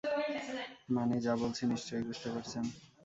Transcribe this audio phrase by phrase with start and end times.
[0.89, 2.63] মানে, যা বলছি নিশ্চয়ই বুঝতে পারছেন?